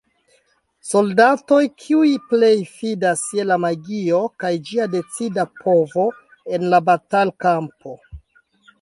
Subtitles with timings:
[0.91, 6.11] Soldatoj kiuj plej fidas je la magio kaj ĝia decida povo
[6.59, 7.99] en la batal-kampo.